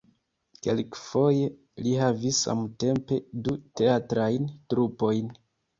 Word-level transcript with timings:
Kelkfoje 0.67 1.51
li 1.89 1.93
havis 2.05 2.41
samtempe 2.49 3.21
du 3.49 3.55
teatrajn 3.83 4.53
trupojn. 4.73 5.35